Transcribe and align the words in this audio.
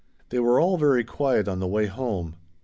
They 0.29 0.39
were 0.39 0.59
all 0.59 0.77
very 0.79 1.03
quiet 1.03 1.47
on 1.47 1.59
the 1.59 1.67
way 1.67 1.85
home. 1.85 2.35